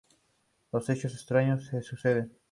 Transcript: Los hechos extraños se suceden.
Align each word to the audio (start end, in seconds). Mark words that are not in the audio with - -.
Los 0.71 0.89
hechos 0.89 1.13
extraños 1.13 1.67
se 1.67 1.83
suceden. 1.83 2.31